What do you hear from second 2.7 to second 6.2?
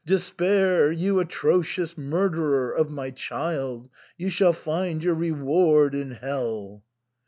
of my child. You shall find your reward in